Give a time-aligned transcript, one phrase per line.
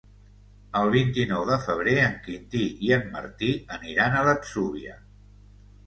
[0.79, 5.03] El vint-i-nou de febrer en Quintí i en Martí aniran a l'Atzúbia.